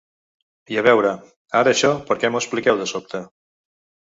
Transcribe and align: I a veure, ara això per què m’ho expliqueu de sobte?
I 0.75 0.79
a 0.81 0.83
veure, 0.87 1.11
ara 1.59 1.75
això 1.77 1.91
per 2.09 2.19
què 2.25 2.33
m’ho 2.33 2.43
expliqueu 2.45 2.81
de 2.81 2.89
sobte? 2.95 3.23